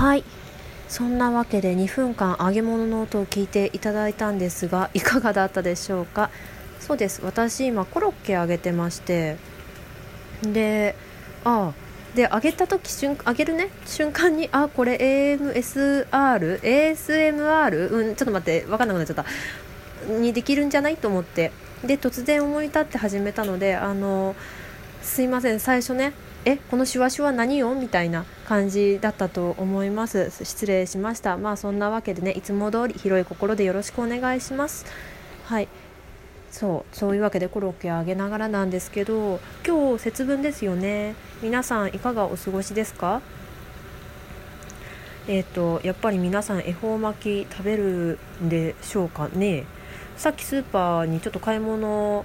[0.00, 0.24] はい。
[0.88, 6.30] そんなわけで2分間揚げ物の音を聞いていただいたんですが いかがだったでしょうか？
[6.80, 7.20] そうです。
[7.22, 9.36] 私今コロッケ揚げてまして。
[10.42, 10.94] で
[11.44, 13.68] ああで揚げた時瞬揚げるね？
[13.84, 18.64] 瞬間にあこれ AMSR ASMR うんちょっと待って。
[18.66, 19.26] 分かんなくなっちゃった。
[20.08, 20.96] にできるんじゃない？
[20.96, 21.52] と思って。
[21.84, 24.34] で突然思い立って始めたのであの
[25.02, 25.60] すいません。
[25.60, 26.14] 最初ね
[26.46, 27.74] えこのシュワシュワ何よ？
[27.74, 30.30] みたいな感じだったと思います。
[30.30, 31.36] 失礼しました。
[31.36, 34.86] まあそんなわけでねいつも通り広い心でよろしくお願いします。
[35.44, 35.68] はい。
[36.50, 41.14] そうそういうわけでコロッケあげながらなんですけど今日節分ですよね。
[41.42, 43.20] 皆さんいかがお過ごしですか？
[45.28, 49.66] えっ、ー、とやっぱり皆さん恵方巻き食べるんでしょうかね。
[50.16, 52.24] さっきスーパーにちょっと買い物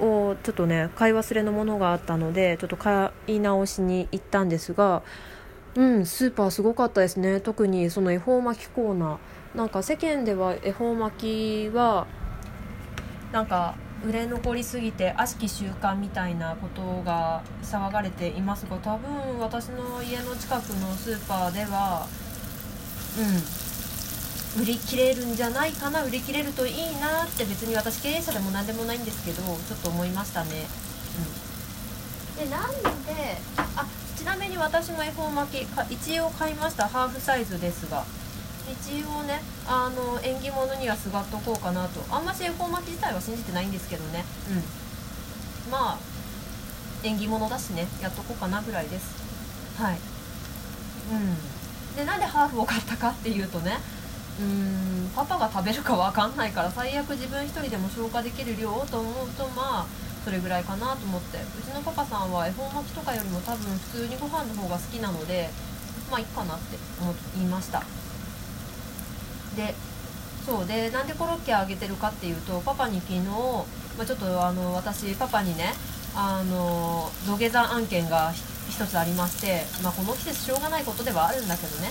[0.00, 5.02] をちょっとね買い忘れのものがあったのでちょっと買い直しに行ったんですが
[5.74, 7.40] うんスーパーすごかったですね。
[7.40, 12.06] 特にその恵方巻きコーナーなんか世間では恵方巻きは
[13.32, 22.06] なんか売れ残りすぎて悪しき習慣みたいなことが騒がれていますが多分私の家の近くのスーパーでは
[23.18, 23.81] うん
[24.60, 30.66] 売り切れるんじゃないかな売り切れるといいなって別に私経営者でも何でもないんですけどちょっと思いましたね。
[32.38, 32.78] うん、でなんで
[33.56, 33.86] あ
[34.16, 36.86] ちなみに私も恵方巻き一応買いました。
[36.86, 38.04] ハーフサイズですが。
[38.70, 42.00] 一応ねあの縁起物にはすがっとこうかなと。
[42.14, 44.24] あんまし恵方巻き自体は信じてないんですけどね。
[45.66, 45.70] うん。
[45.72, 45.98] まあ
[47.02, 47.88] 縁起物だしね。
[48.00, 49.82] やっとこうかなぐらいです。
[49.82, 49.98] はい。
[51.10, 51.96] うん。
[51.96, 53.78] でなんでハーフを買ったかっていうとね
[54.40, 55.10] うん。
[55.14, 59.86] パパが食べるか分かんないから最悪自分一人でも消化できる量と思うとまあ
[60.24, 61.38] それぐらいかなと思って。
[61.38, 65.50] うちのパパさんは恵方巻きとかよりも多分普通にご飯の方が好きなので
[66.10, 67.82] まあいいかなって思いました。
[69.56, 69.74] で
[70.46, 75.72] そうでなんでコロッケあげてるかっていうとパパに昨日、まあ、ちょっとあの私パパにね
[76.16, 81.88] あの土下座案件が1つありまして、まあ、この季節しょうがないことではあるんだけどね、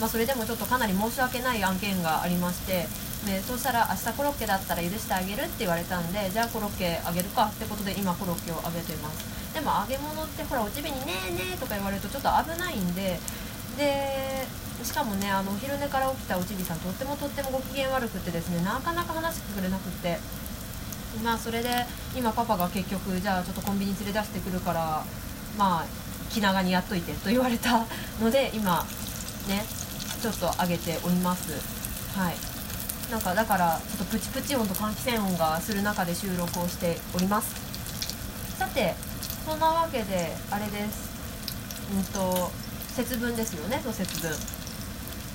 [0.00, 2.86] まあ、それでもちょっとかなり申し訳ない案件がありまして
[3.26, 9.24] でそうしたら明日コロッケだったら許してあげるって言われたんでじゃあコロッケあげるかってことで今コロッケをあげてます。
[9.54, 13.20] でも揚げ物ってほらおちびに「ねえねえ」とか言われるとちょっと危ないんで
[13.78, 14.46] で
[14.82, 20.18] しかもねあのお昼寝から起きたおちびさんとってもとってもご機嫌悪くてですねなかなか話してくれなくって。
[21.22, 21.86] まあそれで
[22.16, 25.04] 今パパが結局じゃあちょっとコンビニ連れ出してくるから
[25.56, 25.84] まあ
[26.28, 27.86] 気長にやっといてと言われた
[28.20, 28.84] ので今
[29.46, 29.64] ね
[30.24, 31.52] ちょっと上げております。
[32.18, 32.34] はい。
[33.12, 37.54] なんかだからちょっとプチプチ音と換気扇音がする中で収録をしております。
[38.56, 38.94] さて
[39.44, 41.12] そんなわけであれです。
[41.94, 42.50] うんと
[42.96, 44.32] 節分ですよねそう節分。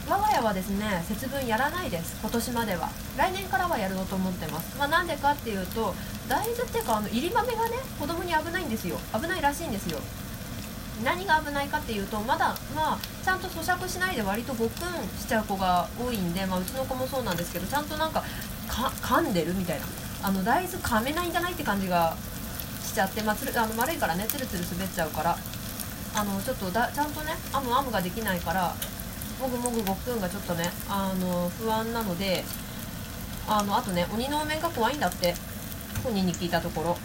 [0.09, 2.89] 我が家はですね節分やらないです今年までは。
[3.15, 4.75] 来年からはやろうと思ってます。
[4.79, 5.93] まあ、なんでかっていうと
[6.27, 8.97] 大豆っていうかあの入り豆がね子供に危ないんですよ。
[9.13, 9.99] 危ないらしいんですよ。
[11.03, 18.23] 何が危ないかっていうとまだまあちゃんと咀嚼しないで割とごっくんしちゃう子が多いんで、まあ、うちの子もそうなんですけどちゃんとなんか
[18.67, 19.53] 噛んでる？
[19.53, 19.85] みたいな。
[20.21, 22.15] あの大豆噛めないんじゃないって感じが
[22.83, 25.37] しちゃって、まあ、つるあの丸いからねつるつる滑っちゃうから。
[26.15, 28.73] あのちょっとだちゃんとねアムアムができないから
[29.39, 32.43] もぐもぐごっくんがちょっとねあの不安なので
[33.47, 35.35] あのあとね鬼のお面が怖いんだって
[36.03, 36.97] 本人に聞いたところ。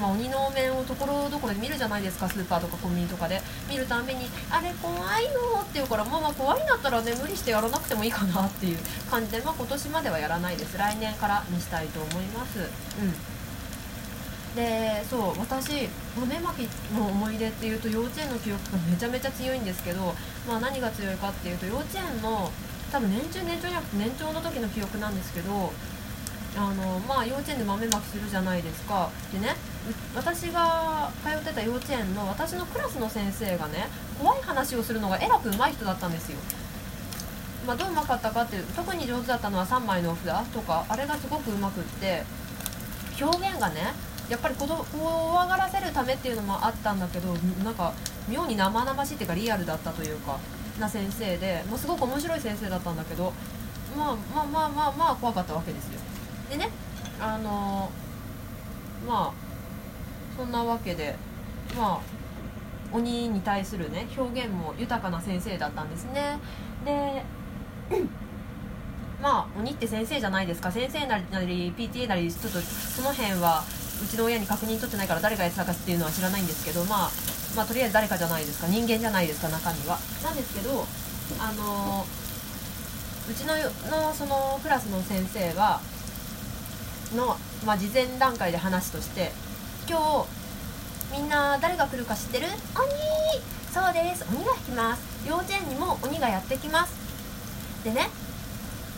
[0.00, 3.40] まあ、鬼のお面をところどころで見るじゃないですかスーパーとかコンビニとかで。
[3.68, 8.78] 見るためにあれ怖いのって言うからまあまあ怖いんだったらね無理してやらなくてもいいかなっていう
[9.10, 10.78] 感じで、まあ、今年まではやらないです。
[10.78, 12.58] 来年からにしたいと思います。
[12.58, 13.36] うん。
[14.56, 15.86] でそう私
[16.18, 20.14] 豆まきの思い出っていうと幼稚園の記憶がめちゃめちゃ強いんですけど、
[20.48, 22.50] まあ、何が強いかっていうと幼稚園の
[22.90, 25.72] 多分年中年長じゃなくて年長の時の記憶なんですけど
[26.56, 29.10] あのまあ幼稚園で豆まきするじゃないですか。
[29.30, 29.54] でね
[30.14, 33.88] 私が通ってた幼稚園の私のクラスの先生がね
[34.18, 36.38] 怖い話をするのがえらく上手い人だったんですよ。
[37.66, 42.22] まあ、どううまかったかっていう特に上手だったのは3枚のお札とかあれがすごくうまくって
[43.20, 43.92] 表現がね
[44.28, 47.32] やっぱり子供怖がらせるためっていうのもあったんだけど
[47.64, 47.92] なんか
[48.28, 50.38] 妙に生々しいっていうかリアルだったというか
[50.78, 53.32] な先生でもうすごく面白い先生だったんだけど
[53.96, 56.00] まあまあまあまあまあ怖かったわけですよ。
[56.50, 56.70] でね
[57.18, 57.90] あの、
[59.06, 59.45] まあ
[60.36, 61.16] そんなわけで
[61.76, 62.00] まあ
[62.92, 66.38] 鬼に対するね表現も豊かな先生だったんですね。
[66.84, 67.22] で
[69.22, 70.70] まあ鬼って先生じゃないですか。
[70.70, 73.64] 先生なり PTA なりちょっとその辺は
[74.02, 77.10] うちの親に確認取ってないから誰がやってたかっていうのは知らないんですけど、まあ、
[77.56, 78.68] まあとりあえず誰かじゃないですか。
[78.68, 79.98] 人間じゃないですか中身は。
[80.22, 80.86] なんですけど
[81.40, 82.06] あの
[83.28, 85.80] うちののそのクラスの先生は
[87.14, 89.32] の、まあ、事前段階で話として
[89.88, 90.26] 今
[91.12, 92.46] 日みんな誰が来るか知ってる？
[92.46, 92.52] 鬼。
[93.72, 94.24] そうです。
[94.34, 95.28] 鬼が引きます。
[95.28, 96.94] 幼稚園にも鬼がやってきます。
[97.84, 98.08] でね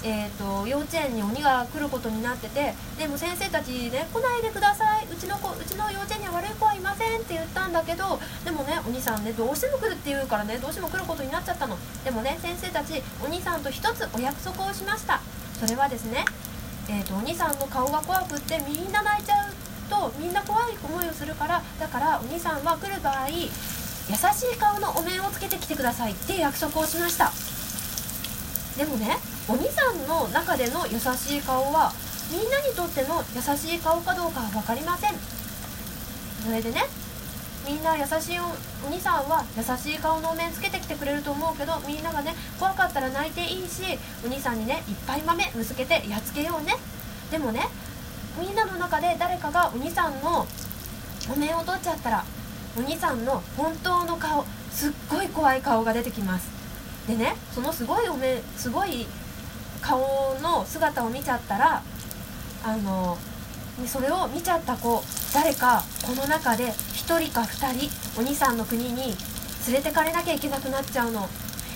[0.05, 5.07] えーと、幼稚園に鬼が来ることになっててでも先生たちね来ないでください。
[5.13, 11.77] うちの子うちの幼稚園には悪い子はいませんって言ったんだけどでもねお兄さんねどうしても来るって言うからねどうしても来ることになっちゃったの。
[12.05, 15.21] でもね先生たちお兄さんと一つお約束をしました。
[15.59, 16.25] それはですね、
[16.89, 19.48] えーと、お兄さんの顔が怖くってみんな泣いちゃう。
[19.89, 23.49] とみんな怖い思いをするからだからお兄さんは来る場合優
[24.15, 27.33] しい顔のお面をつけてきてくださいって約束をしました。
[28.77, 29.17] でもね
[29.49, 31.93] お兄さんの中での優しい顔は
[32.31, 35.15] みんなにとっての優しい顔かどうかは分かりません。
[36.45, 36.85] それでね
[37.67, 43.83] みんな優しいお兄さんは優しい顔のお面つけてきてくれると思うけどみんながね怖かったら泣いていいし
[44.25, 46.77] お兄さんにねいっぱい豆むすけてやっつけようね。
[47.31, 47.69] でもね
[48.39, 50.47] みんなの中で誰かがお兄さんの
[51.31, 52.25] お面を取っちゃったら
[52.77, 56.49] お兄さんの本当の顔すっごい怖い顔が出てきます。
[57.09, 59.07] でねそのすごいお面すごい
[59.81, 61.83] 顔の姿を見ちゃったら
[62.65, 63.19] あの
[63.87, 65.03] それを見ちゃった子
[65.33, 69.17] 誰かこの中で1人か2人お兄さんの国に
[69.67, 71.29] 連れてかれなきゃいけなくなっちゃうの。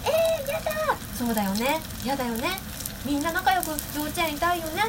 [0.04, 1.80] えー、やだそうだよね。
[2.04, 2.48] やだよね。
[3.04, 4.82] みんな仲良く幼稚園いたいよね。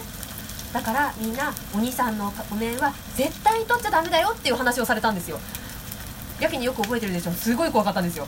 [0.74, 5.40] だからみんなお兄さんのお面は絶対に取っちゃダメだよっていう話をされたんですよ。
[6.40, 7.32] やけによく覚えてるでしょ。
[7.32, 8.28] すごい怖かったんですよ。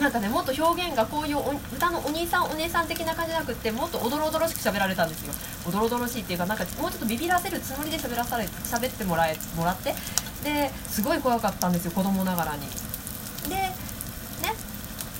[0.00, 1.38] なんかねもっと表現がこういう
[1.74, 5.34] 歌のお兄さんお姉さん的な感じじゃなくってもっとおどろおどろしく喋られたんですよ。
[5.66, 9.94] おどろおどろしいっていうかなんかもうちょっとビビらせるつもりで喋らされ喋ってもらえもらって。
[10.44, 12.60] ですごい怖かったんですよ子供ながらに。
[13.48, 13.56] で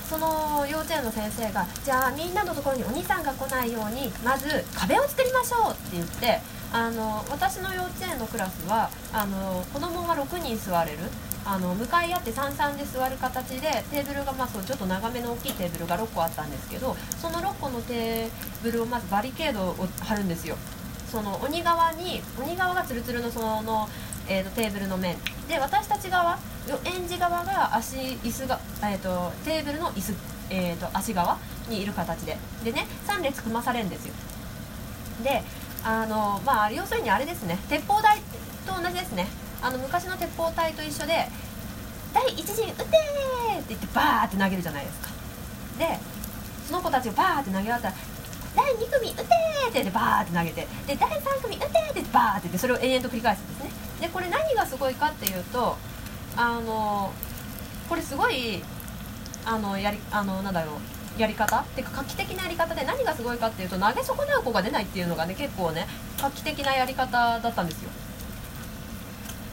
[0.09, 6.39] その幼稚園の先生がじゃあみんなのところにお兄さんが来ないようにまず壁を作りましょうって言って
[6.73, 10.97] あの私の幼稚園のクラスはあの子供が6人座れる。
[11.45, 18.29] あの向かい合って三々で座る形でテーブルがまあそうちょっと長めの大きいテーブルが6個あったんですけどその6個のテー
[18.61, 20.57] ブルをまずバリケードを張るんですよ。
[21.09, 23.89] その鬼側に鬼側がツルツルのその、
[24.27, 25.17] えーと、テーブルの面。
[25.47, 26.37] で私たち側
[26.83, 30.13] 園児側が足椅子が、えーと、テーブルの椅子、
[30.49, 31.37] えーと、足側
[31.69, 32.37] にいる形で。
[32.63, 34.13] でね3列組まされるんですよ。
[35.23, 35.43] で
[35.83, 37.57] あのまあ要するにあれですね。
[37.69, 38.19] 鉄砲台
[38.65, 39.27] と同じですね。
[39.61, 41.27] あの昔の鉄砲隊と一緒で
[42.13, 45.09] 第1陣撃てーって言ってバーって投げるじゃないですか。
[45.77, 45.99] で
[46.67, 47.93] その子たちがバーって投げ終わったら
[48.55, 53.71] 第2組撃てーって言ってバーって投げてで第3組撃てって言ってバーって言ってそれを延々と繰り返すんですね。
[54.01, 55.77] でこれ何がすごいかっていうと
[56.41, 57.11] あの
[57.89, 58.63] これすごい
[59.43, 60.71] あのやりあのなんだろ
[61.17, 61.59] うやり方？
[61.59, 65.85] っていうか画期的なやり方で何がすごいかっていうと投げ損なう子が出ないっていうのがね結構ね
[66.17, 67.89] 画期的なやり方だったんですよ。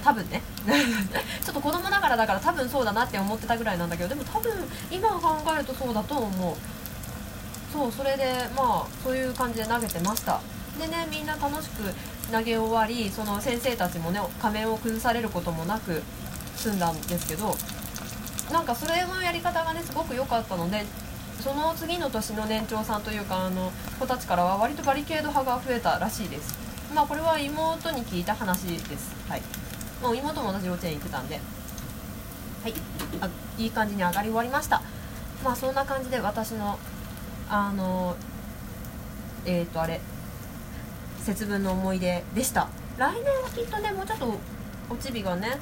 [0.05, 0.41] 多分ね。
[1.45, 4.53] ちょっと子供ながらだから多分そうだなって思ってたぐらいなんだけどでも多分
[4.89, 6.57] 今考えるとそうだと思う。
[7.73, 10.41] そうそれでまあそういう感じで投げてました。
[10.79, 11.93] でねみんな楽しく
[12.31, 16.01] 投げ終わりその先生たちもね仮面を崩されることもなく
[16.57, 17.57] 済んだんですけど
[18.53, 20.85] なんかそれのやり方がねすごく良かったので
[21.41, 23.71] その次の年の年長さんというかあの
[24.01, 26.55] 子たちからは割とバリケード派が増えたらしいです。
[26.95, 29.15] まあこれは妹に聞いた話です。
[29.29, 29.43] はい。
[30.03, 31.41] もう妹も同じ幼稚園行ってたんで。
[32.63, 32.75] はい。
[33.21, 34.83] あいい感じに上がり終わりました。
[35.45, 36.79] まあそんな感じで私の
[37.49, 38.17] あの
[39.45, 40.01] えっ、ー、とあれ
[41.21, 42.69] 節分の思い出でした。
[42.97, 44.35] 来年はきっとねもうちょっと
[44.89, 45.59] おちびがね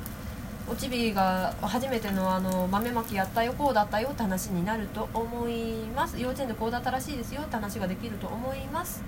[0.67, 6.19] おちびが初めてのあの豆まきやったよこうだったよって話になると思います。
[6.19, 9.05] 幼稚園でこうだったらしいですよって話ができると思います。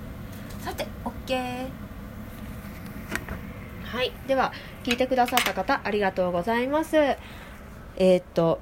[0.61, 1.69] さて OK
[3.85, 4.13] はい。
[4.27, 4.53] では
[4.85, 6.97] 聞いてくださった方ありがとうございます。
[6.97, 8.61] えー、っと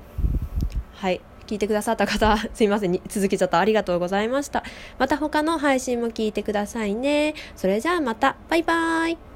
[0.94, 1.20] はい。
[1.46, 3.58] 聞いてくださった方、 すいません、続けちゃった。
[3.58, 4.64] ありがとうございました。
[4.98, 7.34] また他の配信も聞いてくださいね。
[7.54, 9.33] それじゃあまた、バイバーイ。